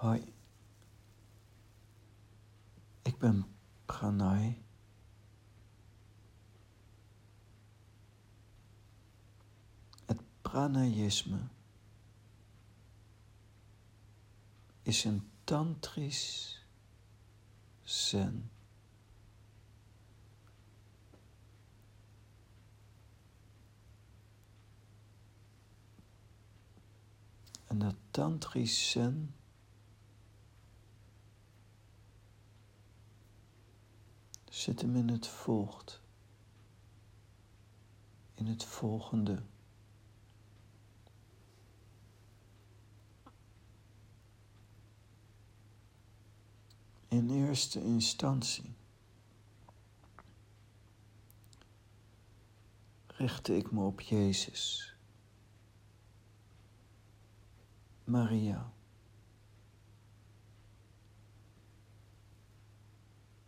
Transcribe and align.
Hoi, 0.00 0.32
ik 3.02 3.18
ben 3.18 3.44
Pranay. 3.84 4.62
Het 10.06 10.20
pranayisme 10.42 11.38
is 14.82 15.04
een 15.04 15.30
tantrisch 15.44 16.64
zen. 17.82 18.50
En 27.66 27.78
dat 27.78 27.94
tantrisch 28.10 28.90
zen 28.90 29.34
zit 34.60 34.80
hem 34.80 34.96
in 34.96 35.08
het 35.08 35.26
volgt, 35.26 36.00
in 38.34 38.46
het 38.46 38.64
volgende. 38.64 39.42
In 47.08 47.30
eerste 47.30 47.84
instantie 47.84 48.74
richtte 53.06 53.56
ik 53.56 53.70
me 53.70 53.84
op 53.84 54.00
Jezus, 54.00 54.94
Maria, 58.04 58.72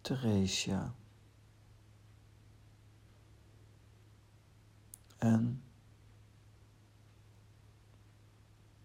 Theresia 0.01 0.95
en 5.23 5.63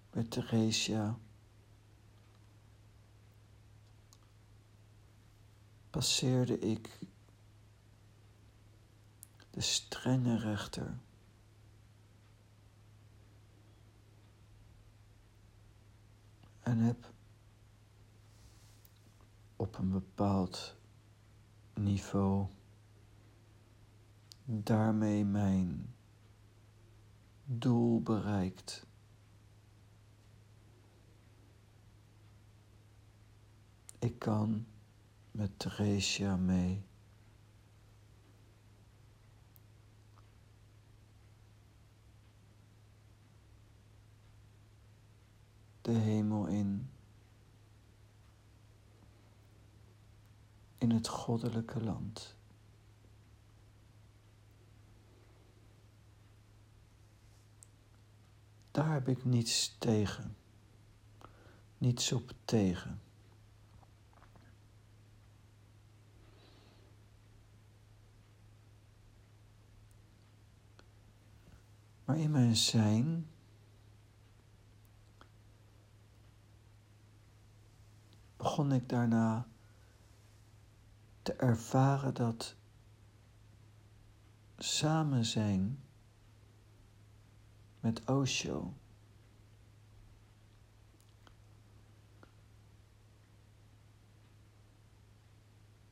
bij 0.09 0.23
Theresia 0.23 1.17
passeerde 5.89 6.59
ik 6.59 6.99
de 9.49 9.61
strenge 9.61 10.37
rechter. 10.37 10.97
En 16.59 16.77
heb 16.77 17.13
op 19.55 19.77
een 19.77 19.91
bepaald 19.91 20.75
niveau 21.73 22.47
daarmee 24.45 25.25
mijn 25.25 25.95
doel 27.49 28.01
bereikt. 28.01 28.85
Ik 33.99 34.19
kan 34.19 34.65
met 35.31 35.59
Theresia 35.59 36.35
mee. 36.35 36.85
De 45.81 45.91
hemel 45.91 46.45
in. 46.45 46.89
In 50.77 50.91
het 50.91 51.07
goddelijke 51.07 51.83
land. 51.83 52.36
Daar 58.77 58.91
heb 58.91 59.07
ik 59.07 59.25
niets 59.25 59.75
tegen. 59.77 60.35
Niets 61.77 62.11
op 62.11 62.31
tegen. 62.45 63.01
Maar 72.05 72.17
in 72.17 72.31
mijn 72.31 72.55
zijn 72.55 73.27
begon 78.35 78.71
ik 78.71 78.89
daarna 78.89 79.47
te 81.21 81.33
ervaren 81.33 82.13
dat 82.13 82.55
samen 84.57 85.25
zijn 85.25 85.86
met 87.79 88.05
Osho 88.09 88.73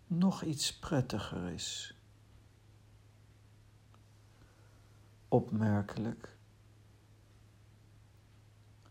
nog 0.07 0.43
iets 0.43 0.79
prettiger 0.79 1.51
is. 1.51 1.95
opmerkelijk. 5.35 6.37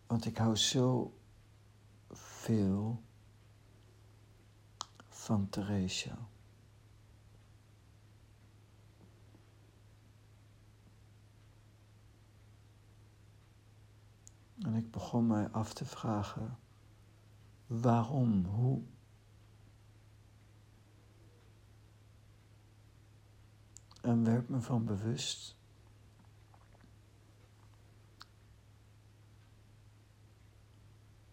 Want 0.07 0.25
ik 0.25 0.37
hou 0.37 0.57
zo 0.57 1.19
veel 2.11 3.03
van 5.09 5.49
Theresia. 5.49 6.19
En 14.65 14.75
ik 14.75 14.91
begon 14.91 15.27
mij 15.27 15.51
af 15.51 15.73
te 15.75 15.85
vragen, 15.85 16.59
waarom, 17.67 18.45
hoe? 18.45 18.83
En 24.01 24.25
werd 24.25 24.49
me 24.49 24.61
van 24.61 24.85
bewust 24.85 25.57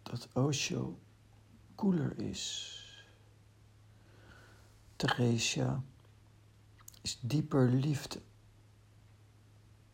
dat 0.04 0.28
Osho 0.34 1.00
koeler 1.76 2.20
is. 2.20 2.78
Theresia 4.96 5.84
is 7.02 7.20
dieper 7.22 7.70
liefde. 7.70 8.22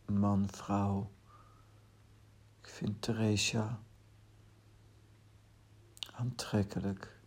Man, 0.06 0.48
vrouw. 0.48 1.10
Ik 2.78 2.84
vind 2.84 3.02
Theresia 3.02 3.80
aantrekkelijk. 6.12 7.20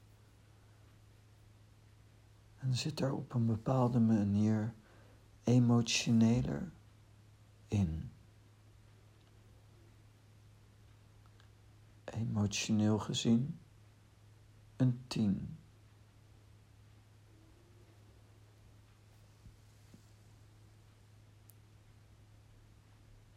En 2.58 2.76
zit 2.76 3.00
er 3.00 3.14
op 3.14 3.34
een 3.34 3.46
bepaalde 3.46 4.00
manier 4.00 4.74
emotioneler 5.44 6.72
in. 7.68 8.12
emotioneel 12.06 13.00
gezien 13.00 13.60
een 14.76 15.04
tien. 15.08 15.58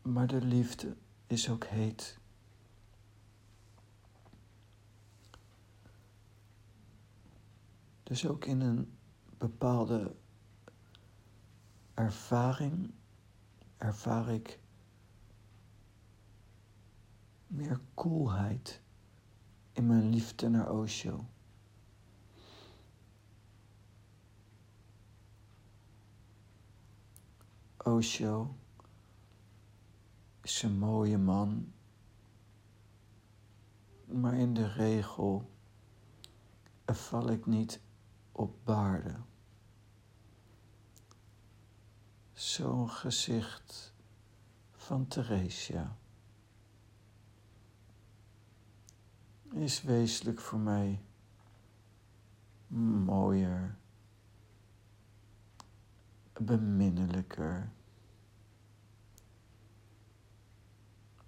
Maar 0.02 0.26
de 0.26 0.40
liefde 0.40 0.96
is 1.34 1.50
ook 1.50 1.64
heet. 1.64 2.18
Dus 8.02 8.26
ook 8.26 8.44
in 8.44 8.60
een 8.60 8.96
bepaalde 9.38 10.14
ervaring 11.94 12.92
ervaar 13.76 14.28
ik 14.28 14.58
meer 17.46 17.80
koelheid 17.94 18.80
in 19.72 19.86
mijn 19.86 20.10
liefde 20.10 20.48
naar 20.48 20.72
Osho. 20.72 21.24
Osho 27.76 28.54
is 30.44 30.62
een 30.62 30.78
mooie 30.78 31.18
man, 31.18 31.72
maar 34.04 34.34
in 34.34 34.54
de 34.54 34.68
regel 34.68 35.50
val 36.86 37.30
ik 37.30 37.46
niet 37.46 37.80
op 38.32 38.64
baarden. 38.64 39.26
Zo'n 42.32 42.90
gezicht 42.90 43.94
van 44.72 45.06
Theresia. 45.06 45.96
is 49.52 49.82
wezenlijk 49.82 50.40
voor 50.40 50.58
mij 50.58 51.02
mooier, 53.06 53.76
beminnelijker 56.32 57.72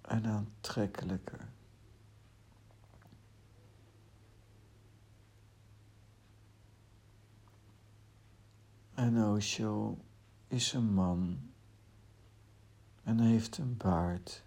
en 0.07 0.25
aantrekkelijker. 0.25 1.47
En 8.93 9.23
Osho 9.23 9.97
is 10.47 10.73
een 10.73 10.93
man 10.93 11.51
en 13.03 13.19
heeft 13.19 13.57
een 13.57 13.77
baard. 13.77 14.43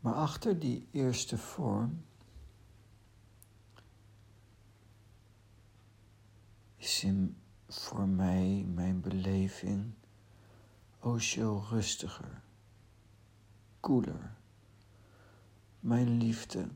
Maar 0.00 0.14
achter 0.14 0.58
die 0.58 0.88
eerste 0.90 1.38
vorm 1.38 2.04
is 6.76 7.04
in, 7.04 7.36
voor 7.68 8.08
mij, 8.08 8.64
mijn 8.74 9.00
beleving, 9.00 9.92
Osho 11.02 11.64
rustiger, 11.70 12.42
koeler. 13.80 14.36
Mijn 15.80 16.16
liefde 16.16 16.68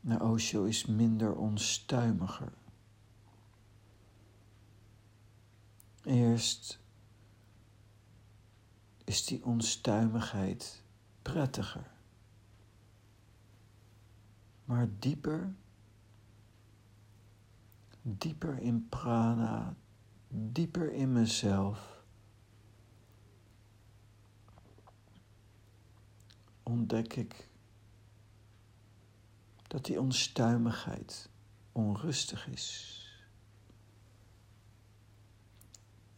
naar 0.00 0.22
Osho 0.22 0.64
is 0.64 0.86
minder 0.86 1.36
onstuimiger. 1.36 2.52
Eerst 6.02 6.78
is 9.04 9.24
die 9.24 9.44
onstuimigheid 9.44 10.82
prettiger. 11.22 11.90
Maar 14.64 14.88
dieper, 14.98 15.54
dieper 18.02 18.58
in 18.58 18.88
prana, 18.88 19.76
dieper 20.28 20.92
in 20.92 21.12
mezelf, 21.12 22.02
ontdek 26.62 27.16
ik 27.16 27.48
dat 29.66 29.84
die 29.84 30.00
onstuimigheid 30.00 31.28
onrustig 31.72 32.48
is. 32.48 33.00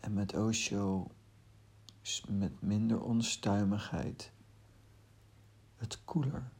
En 0.01 0.15
met 0.15 0.35
Osho 0.35 1.11
met 2.29 2.61
minder 2.61 3.03
onstuimigheid 3.03 4.33
het 5.77 6.05
koeler. 6.05 6.51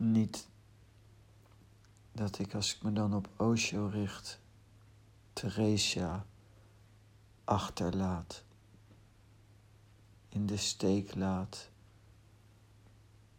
Niet 0.00 0.48
dat 2.12 2.38
ik 2.38 2.54
als 2.54 2.74
ik 2.74 2.82
me 2.82 2.92
dan 2.92 3.14
op 3.14 3.28
Osho 3.36 3.86
richt, 3.86 4.40
Theresia 5.32 6.26
achterlaat, 7.44 8.44
in 10.28 10.46
de 10.46 10.56
steek 10.56 11.14
laat. 11.14 11.70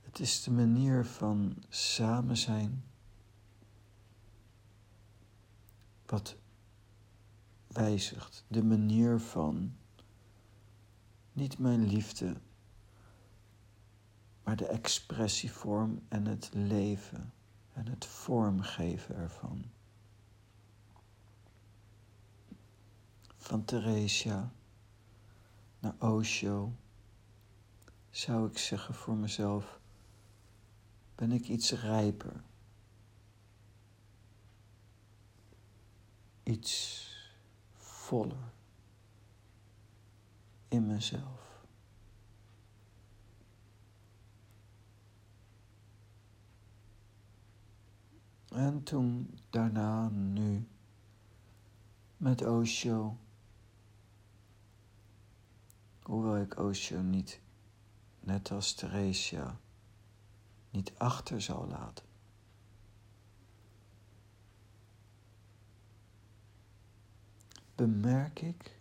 Het 0.02 0.20
is 0.20 0.44
de 0.44 0.52
manier 0.52 1.06
van 1.06 1.64
samen 1.70 2.38
zijn 2.38 2.84
wat 6.06 6.36
wijzigt. 7.68 8.44
De 8.48 8.64
manier 8.64 9.20
van 9.20 9.76
niet 11.34 11.58
mijn 11.58 11.88
liefde, 11.88 12.36
maar 14.44 14.56
de 14.56 14.68
expressievorm 14.68 16.02
en 16.08 16.26
het 16.26 16.50
leven 16.54 17.34
en 17.74 17.88
het 17.88 18.06
vormgeven 18.06 19.16
ervan. 19.16 19.66
Van 23.38 23.66
Theresia 23.66 24.52
naar 25.80 25.96
Osho 26.00 26.74
zou 28.10 28.48
ik 28.48 28.58
zeggen 28.58 28.94
voor 28.94 29.16
mezelf, 29.16 29.80
ben 31.16 31.32
ik 31.32 31.48
iets 31.48 31.72
rijper. 31.72 32.44
iets 36.52 37.10
voller 37.74 38.52
in 40.68 40.88
mezelf. 40.88 41.51
En 48.52 48.84
toen 48.84 49.40
daarna, 49.50 50.10
nu, 50.10 50.68
met 52.18 52.46
Osho, 52.46 53.18
hoewel 56.02 56.38
ik 56.38 56.60
Osho 56.60 57.02
niet, 57.02 57.40
net 58.20 58.52
als 58.52 58.74
Theresia, 58.74 59.60
niet 60.70 60.92
achter 60.98 61.42
zal 61.42 61.68
laten. 61.68 62.10
bemerk 67.82 68.42
ik 68.42 68.80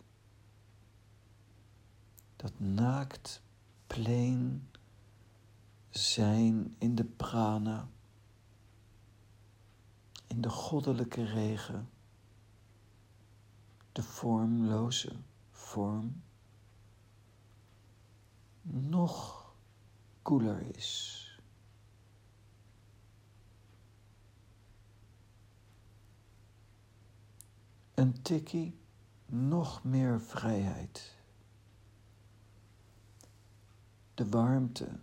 dat 2.35 2.59
naakt, 2.59 3.41
plain 3.87 4.67
zijn 5.89 6.75
in 6.77 6.95
de 6.95 7.03
prana, 7.03 7.89
in 10.31 10.41
de 10.41 10.49
goddelijke 10.49 11.23
regen, 11.23 11.89
de 13.91 14.03
vormloze 14.03 15.15
vorm, 15.49 16.23
nog 18.61 19.45
koeler 20.21 20.75
is. 20.75 21.17
Een 27.93 28.21
tikkie 28.21 28.79
nog 29.25 29.83
meer 29.83 30.21
vrijheid. 30.21 31.15
De 34.13 34.29
warmte, 34.29 34.99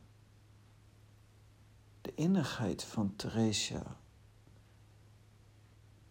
de 2.00 2.14
innigheid 2.14 2.84
van 2.84 3.16
Theresia 3.16 3.96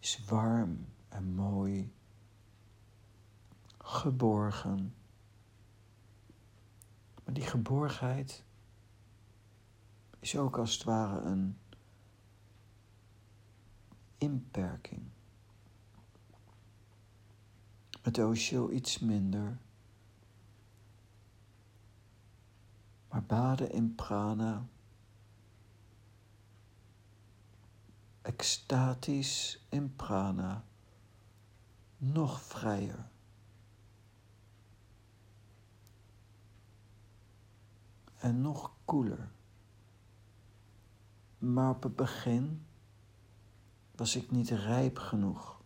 is 0.07 0.25
warm 0.25 0.87
en 1.09 1.33
mooi, 1.33 1.93
geborgen. 3.77 4.95
Maar 7.23 7.33
die 7.33 7.43
geborgenheid 7.43 8.43
is 10.19 10.37
ook 10.37 10.57
als 10.57 10.73
het 10.73 10.83
ware 10.83 11.19
een 11.19 11.57
inperking. 14.17 15.09
Met 18.03 18.17
Osho 18.17 18.69
iets 18.69 18.99
minder. 18.99 19.57
Maar 23.09 23.23
baden 23.23 23.71
in 23.71 23.95
prana. 23.95 24.65
Extatisch 28.27 29.65
in 29.69 29.96
prana. 29.96 30.63
Nog 31.98 32.41
vrijer. 32.41 33.10
En 38.17 38.41
nog 38.41 38.72
koeler. 38.86 39.31
Maar 41.38 41.69
op 41.69 41.84
het 41.84 41.96
begin 41.96 42.65
was 43.96 44.15
ik 44.15 44.31
niet 44.31 44.50
rijp 44.50 44.98
genoeg 44.98 45.62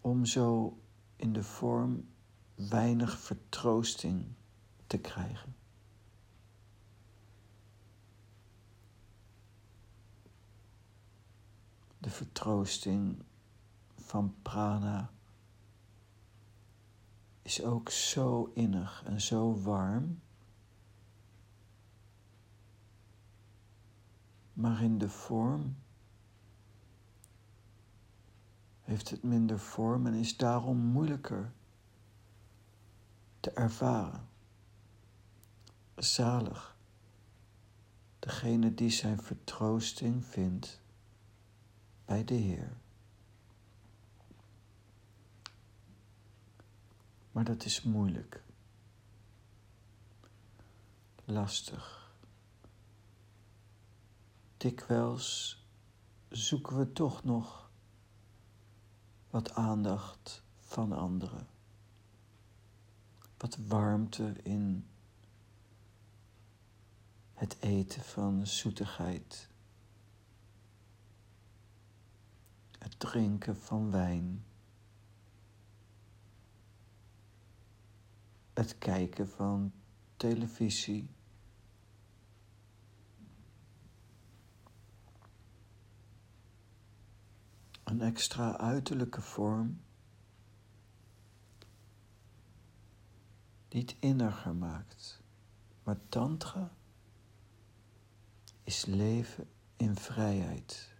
om 0.00 0.24
zo 0.24 0.78
in 1.16 1.32
de 1.32 1.42
vorm 1.42 2.08
weinig 2.54 3.18
vertroosting 3.18 4.26
te 4.86 4.98
krijgen. 4.98 5.54
De 12.06 12.12
vertroosting 12.12 13.22
van 13.94 14.34
prana 14.42 15.10
is 17.42 17.62
ook 17.62 17.90
zo 17.90 18.50
innig 18.54 19.02
en 19.04 19.20
zo 19.20 19.60
warm, 19.60 20.20
maar 24.52 24.82
in 24.82 24.98
de 24.98 25.08
vorm 25.08 25.76
heeft 28.80 29.10
het 29.10 29.22
minder 29.22 29.58
vorm 29.58 30.06
en 30.06 30.14
is 30.14 30.36
daarom 30.36 30.78
moeilijker 30.78 31.52
te 33.40 33.50
ervaren. 33.50 34.28
Zalig, 35.96 36.76
degene 38.18 38.74
die 38.74 38.90
zijn 38.90 39.22
vertroosting 39.22 40.24
vindt 40.24 40.84
bij 42.06 42.24
de 42.24 42.34
Heer. 42.34 42.76
Maar 47.32 47.44
dat 47.44 47.64
is 47.64 47.82
moeilijk, 47.82 48.42
lastig. 51.24 52.14
Dikwijls 54.56 55.60
zoeken 56.28 56.78
we 56.78 56.92
toch 56.92 57.24
nog 57.24 57.70
wat 59.30 59.52
aandacht 59.52 60.42
van 60.58 60.92
anderen, 60.92 61.46
wat 63.36 63.56
warmte 63.56 64.32
in 64.42 64.86
het 67.34 67.56
eten 67.60 68.02
van 68.02 68.46
zoetigheid, 68.46 69.48
het 72.86 72.98
drinken 72.98 73.56
van 73.56 73.90
wijn. 73.90 74.44
het 78.56 78.78
kijken 78.78 79.28
van 79.28 79.72
televisie. 80.16 81.10
Een 87.84 88.00
extra 88.00 88.58
uiterlijke 88.58 89.20
vorm 89.20 89.80
niet 93.68 93.96
inniger 93.98 94.54
maakt, 94.54 95.22
maar 95.82 95.98
tantra 96.08 96.70
is 98.64 98.84
leven 98.84 99.48
in 99.76 99.96
vrijheid. 99.96 100.95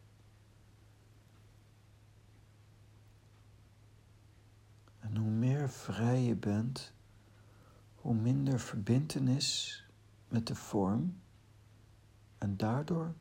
En 5.06 5.16
hoe 5.16 5.30
meer 5.30 5.70
vrij 5.70 6.22
je 6.22 6.34
bent, 6.34 6.92
hoe 7.94 8.14
minder 8.14 8.60
verbintenis 8.60 9.84
met 10.28 10.46
de 10.46 10.54
vorm 10.54 11.20
en 12.38 12.56
daardoor 12.56 13.14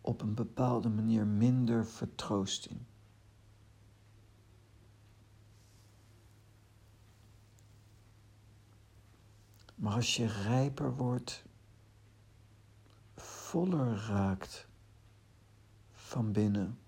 op 0.00 0.20
een 0.20 0.34
bepaalde 0.34 0.88
manier 0.88 1.26
minder 1.26 1.86
vertroosting. 1.86 2.80
Maar 9.74 9.94
als 9.94 10.16
je 10.16 10.26
rijper 10.26 10.96
wordt, 10.96 11.44
voller 13.14 13.96
raakt 13.96 14.68
van 15.92 16.32
binnen, 16.32 16.78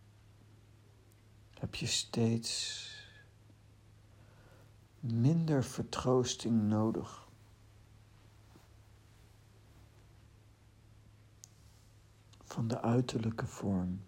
heb 1.58 1.74
je 1.74 1.86
steeds 1.86 2.88
minder 5.00 5.64
vertroosting 5.64 6.62
nodig. 6.62 7.28
Van 12.42 12.68
de 12.68 12.80
uiterlijke 12.80 13.46
vorm. 13.46 14.00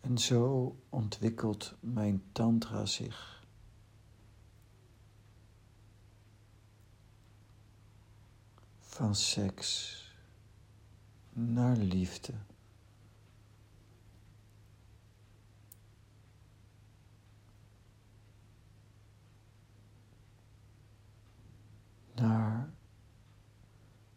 En 0.00 0.18
zo 0.18 0.76
ontwikkelt 0.88 1.74
mijn 1.80 2.22
tantra 2.32 2.86
zich. 2.86 3.37
Van 8.98 9.14
seks 9.14 9.96
naar 11.32 11.76
liefde. 11.76 12.32
Naar 22.14 22.70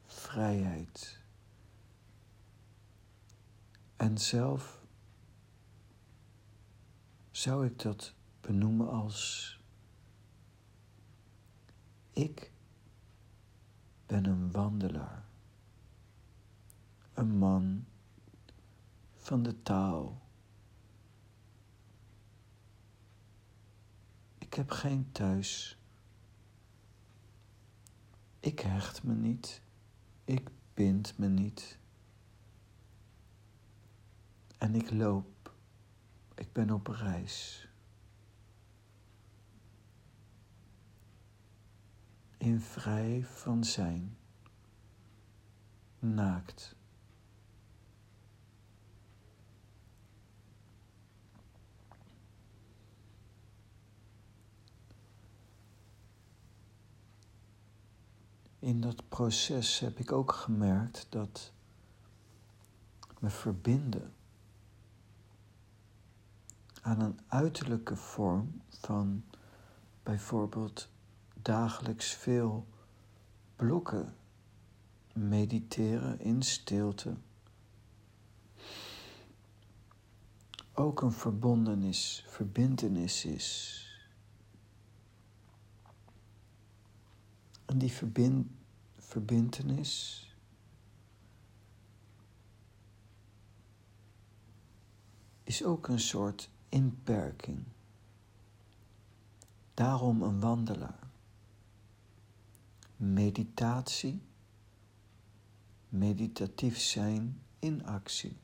vrijheid. 0.05 1.19
En 3.95 4.17
zelf 4.17 4.83
zou 7.31 7.65
ik 7.65 7.79
dat 7.79 8.13
benoemen 8.39 8.89
als 8.89 9.59
ik 12.13 12.50
ben 14.11 14.25
een 14.25 14.51
wandelaar, 14.51 15.23
een 17.13 17.37
man 17.37 17.85
van 19.15 19.43
de 19.43 19.61
taal. 19.61 20.21
Ik 24.37 24.53
heb 24.53 24.69
geen 24.71 25.11
thuis. 25.11 25.77
Ik 28.39 28.59
hecht 28.59 29.03
me 29.03 29.13
niet. 29.13 29.61
Ik 30.25 30.49
bind 30.73 31.17
me 31.17 31.27
niet. 31.27 31.77
En 34.57 34.75
ik 34.75 34.91
loop. 34.91 35.53
Ik 36.35 36.53
ben 36.53 36.71
op 36.71 36.87
reis. 36.87 37.67
In 42.41 42.61
vrij 42.61 43.23
van 43.25 43.63
zijn, 43.63 44.17
naakt. 45.99 46.75
In 58.59 58.81
dat 58.81 59.09
proces 59.09 59.79
heb 59.79 59.99
ik 59.99 60.11
ook 60.11 60.31
gemerkt 60.31 61.07
dat 61.09 61.51
me 63.19 63.29
verbinden 63.29 64.13
aan 66.81 66.99
een 66.99 67.19
uiterlijke 67.27 67.95
vorm 67.95 68.61
van 68.69 69.23
bijvoorbeeld 70.03 70.89
dagelijks 71.41 72.13
veel 72.13 72.67
blokken 73.55 74.15
mediteren 75.13 76.19
in 76.19 76.41
stilte. 76.41 77.15
Ook 80.73 81.01
een 81.01 81.11
verbondenis, 81.11 82.25
verbindenis 82.27 83.25
is. 83.25 83.79
En 87.65 87.77
die 87.77 87.91
verbind, 87.91 88.47
verbindenis 88.97 90.25
is 95.43 95.63
ook 95.63 95.87
een 95.87 95.99
soort 95.99 96.49
inperking. 96.69 97.63
Daarom 99.73 100.21
een 100.21 100.39
wandelaar 100.39 101.10
meditatie, 103.01 104.21
meditatief 105.89 106.77
zijn 106.77 107.41
in 107.59 107.85
actie. 107.85 108.37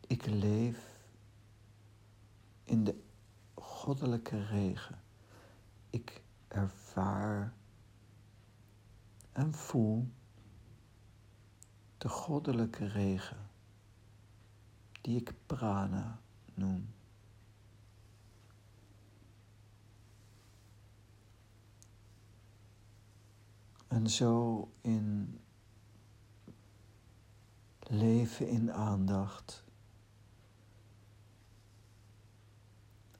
Ik 0.00 0.26
leef 0.26 0.98
in 2.64 2.84
de 2.84 3.02
goddelijke 3.54 4.44
regen. 4.46 5.02
Ik 5.90 6.22
ervaar 6.48 7.54
en 9.32 9.52
voel 9.54 10.08
de 11.98 12.08
goddelijke 12.08 12.86
regen, 12.86 13.50
die 15.00 15.16
ik 15.16 15.34
prana 15.46 16.20
noem. 16.54 16.88
En 23.92 24.10
zo 24.10 24.68
in 24.80 25.40
leven 27.80 28.46
even 28.46 28.48
in 28.48 28.72
aandacht. 28.72 29.64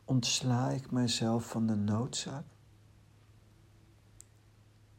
Ontsla 0.05 0.71
ik 0.71 0.91
mijzelf 0.91 1.49
van 1.49 1.67
de 1.67 1.75
noodzaak 1.75 2.45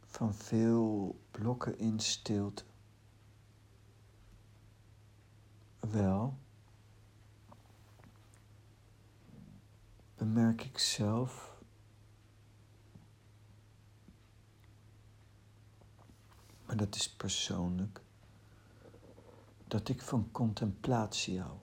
van 0.05 0.33
veel 0.33 1.19
blokken 1.31 1.77
in 1.77 1.99
stilte. 1.99 2.63
Wel, 5.79 6.37
bemerk 10.15 10.63
ik 10.63 10.77
zelf 10.77 11.52
maar 16.73 16.85
dat 16.85 16.95
is 16.95 17.09
persoonlijk, 17.09 18.01
dat 19.67 19.89
ik 19.89 20.01
van 20.01 20.31
contemplatie 20.31 21.41
hou, 21.41 21.57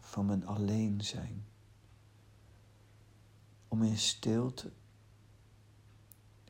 van 0.00 0.26
mijn 0.26 0.46
alleen 0.46 1.00
zijn. 1.00 1.44
Om 3.68 3.82
in 3.82 3.98
stilte 3.98 4.72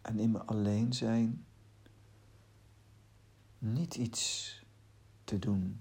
en 0.02 0.18
in 0.18 0.30
mijn 0.30 0.46
alleen 0.46 0.92
zijn 0.92 1.46
niet 3.58 3.94
iets 3.94 4.54
te 5.24 5.38
doen. 5.38 5.80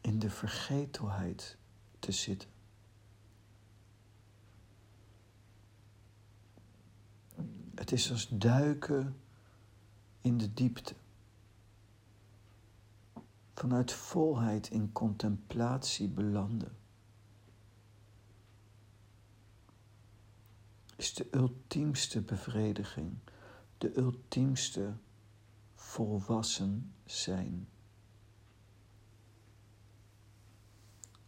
In 0.00 0.18
de 0.18 0.30
vergetelheid 0.30 1.56
te 1.98 2.12
zitten. 2.12 2.48
Het 7.78 7.92
is 7.92 8.10
als 8.10 8.28
duiken 8.28 9.20
in 10.20 10.38
de 10.38 10.54
diepte. 10.54 10.94
Vanuit 13.54 13.92
volheid 13.92 14.70
in 14.70 14.92
contemplatie 14.92 16.08
belanden. 16.08 16.76
Is 20.96 21.14
de 21.14 21.28
ultiemste 21.30 22.20
bevrediging, 22.20 23.16
de 23.78 23.96
ultiemste 23.96 24.94
volwassen 25.74 26.92
zijn. 27.04 27.68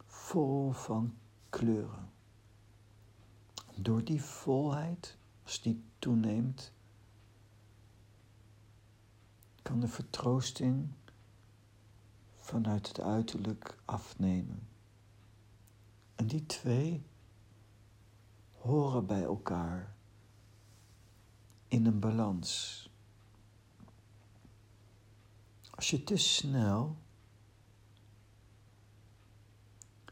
Vol 0.05 0.71
van 0.71 1.17
kleuren. 1.49 2.11
Door 3.75 4.03
die 4.03 4.21
volheid 4.21 5.19
als 5.51 5.61
die 5.61 5.83
toeneemt, 5.99 6.71
kan 9.61 9.79
de 9.79 9.87
vertroosting 9.87 10.89
vanuit 12.35 12.87
het 12.87 12.99
uiterlijk 12.99 13.77
afnemen. 13.85 14.67
En 16.15 16.27
die 16.27 16.45
twee 16.45 17.05
horen 18.53 19.05
bij 19.05 19.23
elkaar 19.23 19.95
in 21.67 21.85
een 21.85 21.99
balans. 21.99 22.89
Als 25.69 25.89
je 25.89 26.03
te 26.03 26.17
snel 26.17 26.97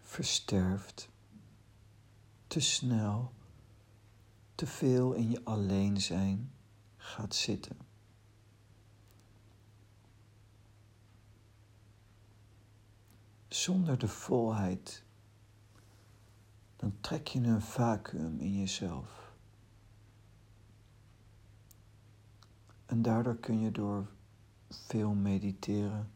versterft, 0.01 1.09
te 2.47 2.59
snel 2.59 3.37
te 4.59 4.67
veel 4.67 5.13
in 5.13 5.29
je 5.29 5.43
alleen 5.43 6.01
zijn 6.01 6.51
gaat 6.97 7.35
zitten. 7.35 7.77
Zonder 13.47 13.97
de 13.97 14.07
volheid, 14.07 15.03
dan 16.75 16.97
trek 17.01 17.27
je 17.27 17.39
een 17.39 17.61
vacuüm 17.61 18.39
in 18.39 18.57
jezelf. 18.57 19.33
En 22.85 23.01
daardoor 23.01 23.37
kun 23.37 23.59
je 23.59 23.71
door 23.71 24.07
veel 24.69 25.13
mediteren, 25.13 26.11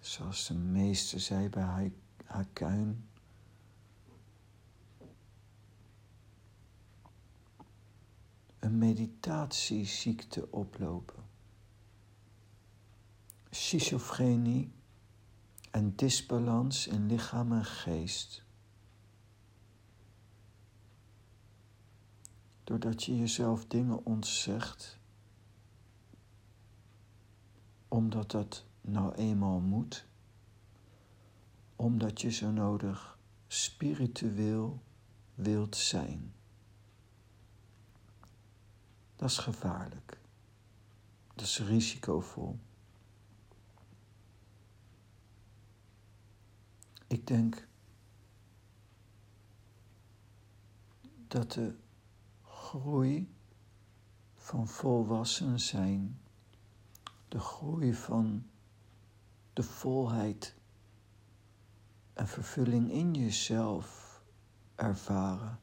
zoals 0.00 0.46
de 0.46 0.54
meester 0.54 1.20
zei 1.20 1.48
bij 1.48 1.92
Hakuin, 2.24 3.08
een 8.60 8.78
meditatieziekte 8.78 10.50
oplopen. 10.50 11.24
Schizofrenie 13.50 14.72
en 15.70 15.96
disbalans 15.96 16.86
in 16.86 17.06
lichaam 17.06 17.52
en 17.52 17.64
geest. 17.64 18.44
Doordat 22.64 23.04
je 23.04 23.18
jezelf 23.18 23.66
dingen 23.66 24.04
ontzegt, 24.06 24.98
omdat 27.88 28.30
dat 28.30 28.64
nou 28.80 29.14
eenmaal 29.14 29.60
moet, 29.60 30.06
omdat 31.76 32.20
je 32.20 32.30
zo 32.30 32.50
nodig 32.50 33.18
spiritueel 33.46 34.82
wilt 35.34 35.76
zijn. 35.76 36.32
Dat 39.20 39.30
is 39.30 39.38
gevaarlijk. 39.38 40.18
Dat 41.34 41.44
is 41.44 41.58
risicovol. 41.58 42.58
Ik 47.06 47.26
denk 47.26 47.66
dat 51.28 51.52
de 51.52 51.74
groei 52.44 53.34
van 54.34 54.68
volwassen 54.68 55.60
zijn, 55.60 56.20
de 57.28 57.38
groei 57.38 57.94
van 57.94 58.46
de 59.52 59.62
volheid 59.62 60.54
en 62.12 62.28
vervulling 62.28 62.90
in 62.90 63.14
jezelf 63.14 64.22
ervaren, 64.74 65.60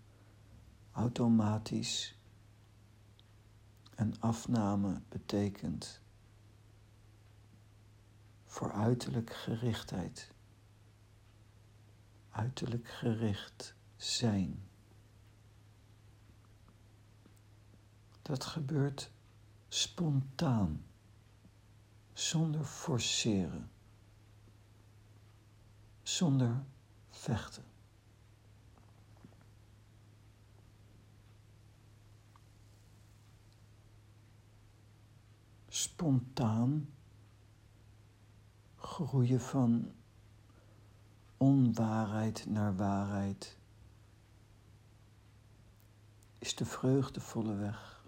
automatisch 0.92 2.17
en 3.98 4.20
afname 4.20 5.02
betekent 5.10 6.02
voor 8.46 8.72
uiterlijk 8.72 9.34
gerichtheid. 9.34 10.32
Uiterlijk 12.30 12.88
gericht 12.88 13.76
zijn. 13.96 14.68
Dat 18.22 18.46
gebeurt 18.46 19.12
spontaan, 19.68 20.86
zonder 22.14 22.64
forceren, 22.64 23.72
zonder 26.04 26.64
vechten. 27.10 27.66
Spontaan 35.78 36.90
groeien 38.76 39.42
van 39.42 39.92
onwaarheid 41.38 42.46
naar 42.46 42.76
waarheid 42.76 43.58
is 46.40 46.56
de 46.56 46.66
vreugdevolle 46.66 47.56
weg 47.56 48.06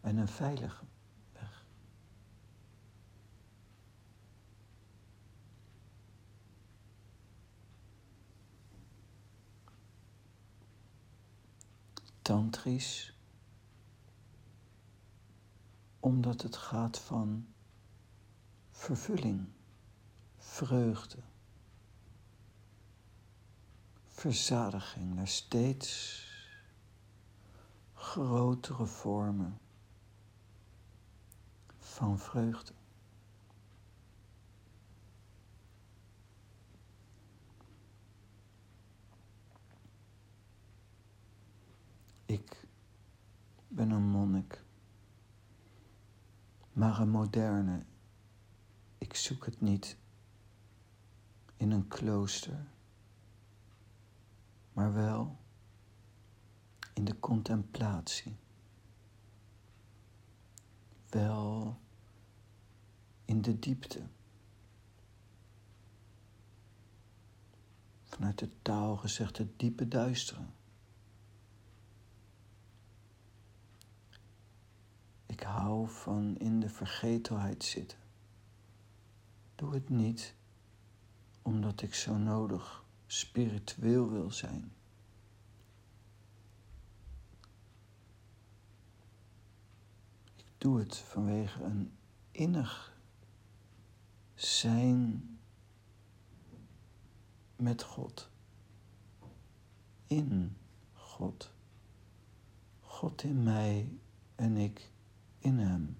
en 0.00 0.16
een 0.16 0.28
veilige 0.28 0.84
weg. 1.32 1.64
Tantrisch 12.22 13.11
omdat 16.02 16.42
het 16.42 16.56
gaat 16.56 16.98
van 16.98 17.46
vervulling, 18.70 19.48
vreugde, 20.36 21.18
verzadiging 24.06 25.14
naar 25.14 25.28
steeds 25.28 26.20
grotere 27.94 28.86
vormen 28.86 29.58
van 31.78 32.18
vreugde. 32.18 32.72
Ik 42.26 42.66
ben 43.68 43.90
een 43.90 44.02
monnik 44.02 44.61
maar 46.72 47.00
een 47.00 47.10
moderne. 47.10 47.84
Ik 48.98 49.14
zoek 49.14 49.44
het 49.44 49.60
niet 49.60 49.96
in 51.56 51.70
een 51.70 51.88
klooster, 51.88 52.66
maar 54.72 54.92
wel 54.92 55.38
in 56.94 57.04
de 57.04 57.18
contemplatie. 57.18 58.36
Wel 61.08 61.78
in 63.24 63.42
de 63.42 63.58
diepte. 63.58 64.02
Vanuit 68.04 68.38
de 68.38 68.50
taal 68.62 68.96
gezegd 68.96 69.38
het 69.38 69.58
diepe 69.58 69.88
duisteren. 69.88 70.54
Ik 75.32 75.40
hou 75.40 75.88
van 75.88 76.36
in 76.38 76.60
de 76.60 76.68
vergetelheid 76.68 77.64
zitten. 77.64 77.98
Doe 79.54 79.74
het 79.74 79.88
niet 79.88 80.34
omdat 81.42 81.82
ik 81.82 81.94
zo 81.94 82.16
nodig 82.16 82.84
spiritueel 83.06 84.10
wil 84.10 84.30
zijn. 84.30 84.72
Ik 90.36 90.44
doe 90.58 90.78
het 90.78 90.96
vanwege 90.96 91.62
een 91.62 91.92
innig 92.30 92.98
zijn 94.34 95.38
met 97.56 97.82
God. 97.82 98.28
In 100.06 100.56
God. 100.92 101.52
God 102.80 103.22
in 103.22 103.42
mij 103.42 103.98
en 104.34 104.56
ik 104.56 104.91
in 105.42 105.58
Hem. 105.58 105.96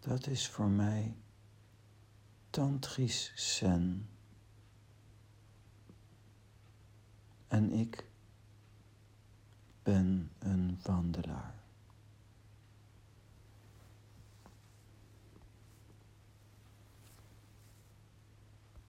Dat 0.00 0.26
is 0.26 0.48
voor 0.48 0.68
mij 0.68 1.16
tantrisch 2.50 3.32
zen. 3.34 4.08
En 7.48 7.72
ik 7.72 8.06
ben 9.82 10.30
een 10.38 10.78
wandelaar. 10.82 11.63